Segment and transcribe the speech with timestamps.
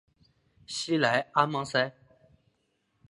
[0.65, 1.95] 西莱阿芒塞。